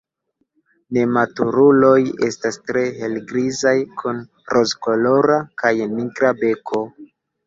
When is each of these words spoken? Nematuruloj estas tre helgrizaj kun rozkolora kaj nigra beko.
Nematuruloj 0.95 1.91
estas 2.27 2.57
tre 2.69 2.81
helgrizaj 3.01 3.73
kun 3.99 4.21
rozkolora 4.55 5.37
kaj 5.65 5.73
nigra 5.93 6.33
beko. 6.41 6.81